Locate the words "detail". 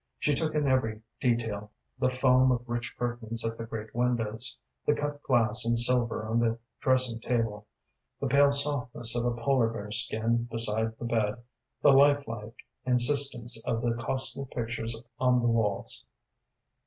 1.19-1.69